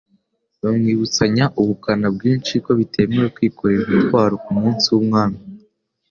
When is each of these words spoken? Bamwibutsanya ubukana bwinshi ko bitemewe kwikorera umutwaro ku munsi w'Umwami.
Bamwibutsanya 0.61 1.45
ubukana 1.61 2.07
bwinshi 2.15 2.53
ko 2.63 2.69
bitemewe 2.79 3.27
kwikorera 3.35 3.85
umutwaro 3.89 4.35
ku 4.43 4.51
munsi 4.59 4.85
w'Umwami. 4.93 5.39